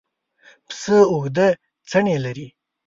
پسه 0.67 0.97
اوږده 1.11 1.47
څڼې 1.89 2.15
لري. 2.25 2.47